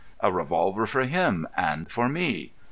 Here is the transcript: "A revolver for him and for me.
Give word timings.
"A 0.19 0.31
revolver 0.31 0.87
for 0.87 1.01
him 1.03 1.47
and 1.55 1.91
for 1.91 2.09
me. 2.09 2.53